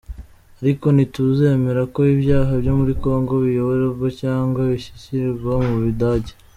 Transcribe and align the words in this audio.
Ariko 0.61 0.85
ntituzemera 0.95 1.81
ko 1.93 1.99
ibyaha 2.15 2.51
byo 2.61 2.73
muri 2.79 2.93
Congo 3.03 3.33
biyoborerwa 3.45 4.07
cyangwa 4.21 4.59
bishyigikirirwa 4.71 5.53
mu 5.65 5.75
Budage.” 5.83 6.31